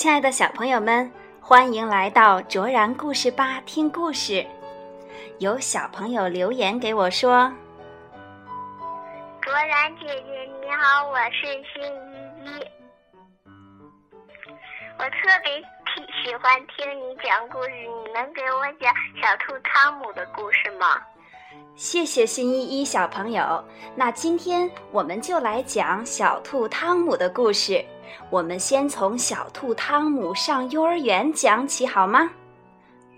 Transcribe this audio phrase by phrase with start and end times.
[0.00, 1.12] 亲爱的小朋友们，
[1.42, 4.46] 欢迎来到卓然故事吧听故事。
[5.40, 7.52] 有小朋友留言给我说
[9.42, 12.66] ：“卓然姐姐你好，我是新依依，
[14.98, 15.60] 我特别
[15.94, 20.98] 喜喜欢听你讲故事，你能给我讲小兔汤姆的故事吗？”
[21.76, 23.64] 谢谢新依依小朋友。
[23.94, 27.84] 那今天我们就来讲小兔汤姆的故事。
[28.28, 32.30] 我们先从小兔汤姆上幼儿园讲起，好吗？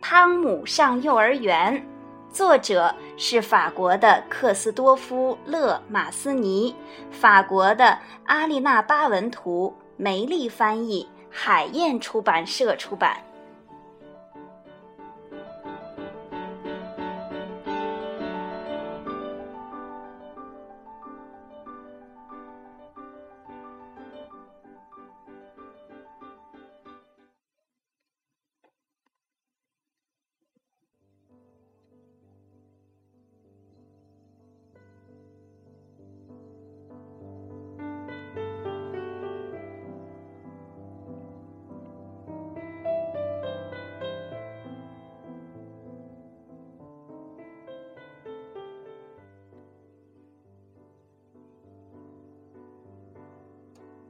[0.00, 1.86] 汤姆上幼儿园，
[2.32, 6.74] 作者是法国的克斯多夫·勒马斯尼，
[7.10, 13.22] 法国的阿丽娜·巴文图，梅丽翻译，海燕出版社出版。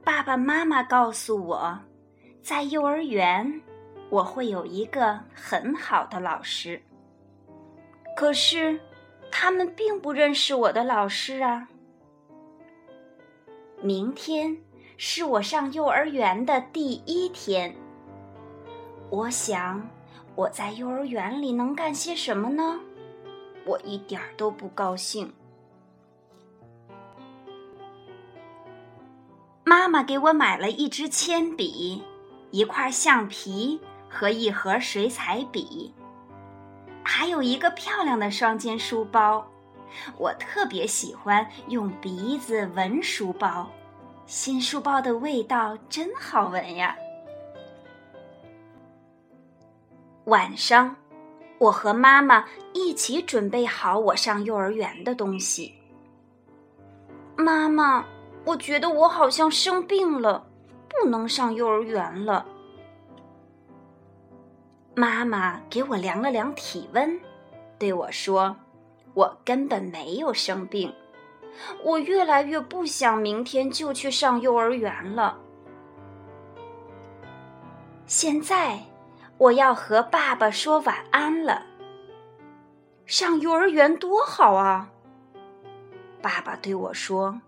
[0.09, 1.79] 爸爸妈妈告诉我，
[2.41, 3.61] 在幼儿园
[4.09, 6.81] 我会有一个很好的老师。
[8.17, 8.79] 可是，
[9.31, 11.69] 他们并不认识我的老师啊。
[13.83, 14.57] 明天
[14.97, 17.75] 是我上幼儿园的第一天。
[19.11, 19.87] 我想，
[20.33, 22.79] 我在幼儿园里能干些什么呢？
[23.63, 25.31] 我一点儿都不高兴。
[29.69, 32.03] 妈妈给我买了一支铅笔、
[32.49, 35.93] 一块橡皮和一盒水彩笔，
[37.03, 39.47] 还有一个漂亮的双肩书包。
[40.17, 43.69] 我特别喜欢用鼻子闻书包，
[44.25, 46.95] 新书包的味道真好闻呀。
[50.25, 50.95] 晚上，
[51.59, 52.43] 我和妈妈
[52.73, 55.71] 一起准备好我上幼儿园的东西。
[57.35, 58.03] 妈妈。
[58.49, 60.47] 我觉得我好像生病了，
[60.87, 62.43] 不能上幼儿园了。
[64.95, 67.19] 妈妈给我量了量体温，
[67.77, 68.55] 对我说
[69.13, 70.91] ：“我根本没有生病。”
[71.83, 75.37] 我越来越不想明天就去上幼儿园了。
[78.07, 78.79] 现在
[79.37, 81.67] 我要和爸爸说晚安了。
[83.05, 84.89] 上幼儿园多好啊！
[86.19, 87.39] 爸爸对我说。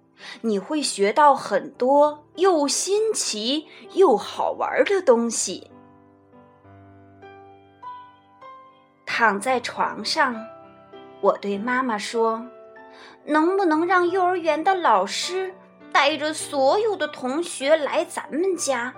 [0.42, 5.70] 你会学到很多又新奇又好玩的东西。
[9.06, 10.36] 躺在床上，
[11.22, 12.46] 我对妈妈说
[13.26, 15.54] ：“能不能让幼儿园的老师
[15.92, 18.94] 带着所有的同学来咱们家，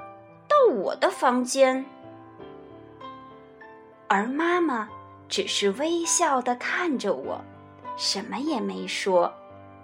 [0.47, 1.83] 到我的房间？”
[4.07, 4.88] 而妈妈
[5.28, 7.41] 只是微笑的看着我，
[7.97, 9.33] 什么也没说。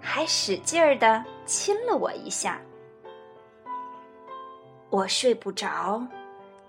[0.00, 2.60] 还使劲儿的亲了我一下，
[4.88, 6.06] 我睡不着，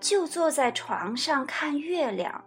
[0.00, 2.44] 就坐在床上看月亮。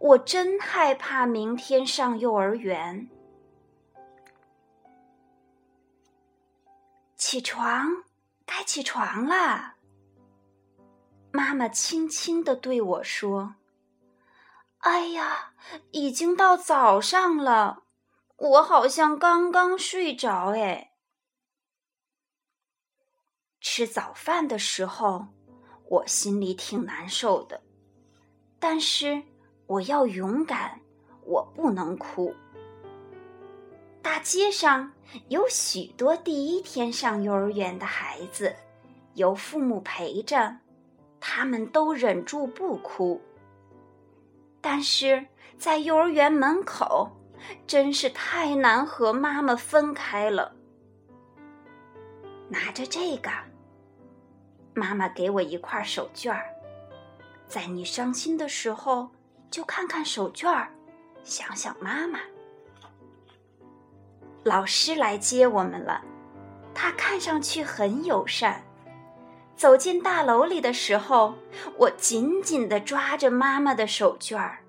[0.00, 3.08] 我真害怕明天上幼儿园。
[7.16, 8.04] 起床，
[8.44, 9.74] 该起床了。
[11.30, 13.54] 妈妈轻轻的对我说
[14.80, 15.52] ：“哎呀，
[15.92, 17.84] 已经到早上了。”
[18.38, 20.92] 我好像刚刚睡着哎。
[23.60, 25.26] 吃早饭的时候，
[25.88, 27.60] 我心里挺难受的，
[28.60, 29.20] 但是
[29.66, 30.80] 我要勇敢，
[31.24, 32.32] 我不能哭。
[34.00, 34.92] 大街上
[35.26, 38.54] 有许多第一天上幼儿园的孩子，
[39.14, 40.56] 有父母陪着，
[41.18, 43.20] 他们都忍住不哭。
[44.60, 45.26] 但是
[45.58, 47.10] 在幼儿园门口。
[47.66, 50.54] 真是太难和妈妈分开了。
[52.48, 53.30] 拿着这个，
[54.74, 56.46] 妈妈给我一块手绢儿，
[57.46, 59.10] 在你伤心的时候
[59.50, 60.68] 就看看手绢儿，
[61.22, 62.20] 想想妈妈。
[64.44, 66.02] 老师来接我们了，
[66.74, 68.64] 他看上去很友善。
[69.56, 71.34] 走进大楼里的时候，
[71.76, 74.60] 我紧紧的抓着妈妈的手绢儿。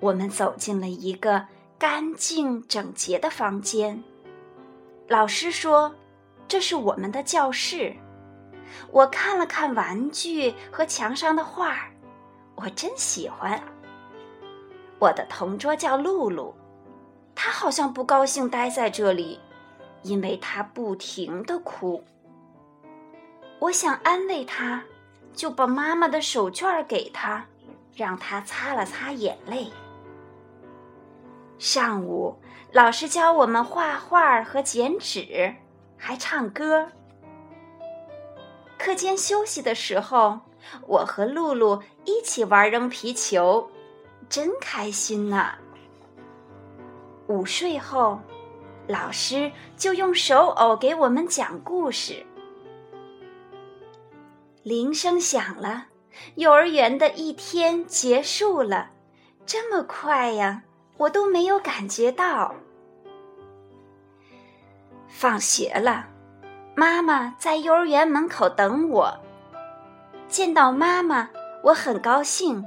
[0.00, 1.46] 我们走进了一个
[1.78, 4.02] 干净整洁的房间。
[5.08, 5.94] 老师说
[6.48, 7.94] ：“这是我们的教室。”
[8.90, 11.90] 我看了看玩具和墙上的画儿，
[12.56, 13.62] 我真喜欢。
[14.98, 16.54] 我的同桌叫露露，
[17.34, 19.38] 她好像不高兴待在这里，
[20.02, 22.02] 因为她不停的哭。
[23.60, 24.82] 我想安慰她，
[25.32, 27.46] 就把妈妈的手绢给她，
[27.94, 29.70] 让她擦了擦眼泪。
[31.58, 32.36] 上午，
[32.70, 35.54] 老师教我们画画和剪纸，
[35.96, 36.88] 还唱歌。
[38.78, 40.40] 课间休息的时候，
[40.86, 43.70] 我和露露一起玩扔皮球，
[44.28, 45.54] 真开心呐！
[47.26, 48.20] 午睡后，
[48.86, 52.24] 老师就用手偶给我们讲故事。
[54.62, 55.86] 铃声响了，
[56.34, 58.90] 幼儿园的一天结束了，
[59.46, 60.64] 这么快呀，
[60.96, 62.54] 我都没有感觉到。
[65.08, 66.06] 放学了。
[66.74, 69.18] 妈妈在幼儿园门口等我。
[70.28, 71.30] 见到妈妈，
[71.62, 72.64] 我很高兴。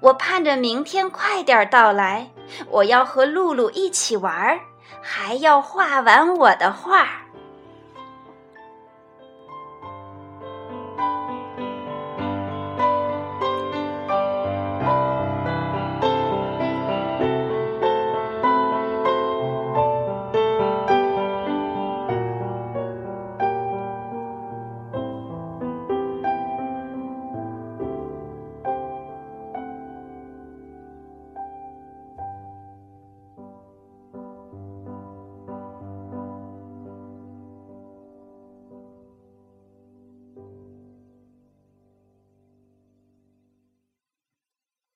[0.00, 2.30] 我盼着明天快点到来，
[2.68, 4.60] 我要和露露一起玩，
[5.00, 7.08] 还要画完我的画。